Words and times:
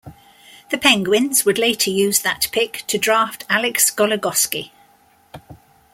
The 0.71 0.79
Penguins 0.79 1.45
would 1.45 1.59
later 1.59 1.91
use 1.91 2.23
that 2.23 2.47
pick 2.51 2.83
to 2.87 2.97
draft 2.97 3.43
Alex 3.51 3.93
Goligoski. 3.93 4.71